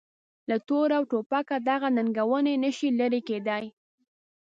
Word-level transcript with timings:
له 0.49 0.57
توره 0.67 0.95
او 0.99 1.03
توپکه 1.11 1.57
دغه 1.69 1.87
ننګونې 1.97 2.53
نه 2.63 2.71
شي 2.77 2.89
لرې 2.99 3.21
کېدای. 3.29 3.65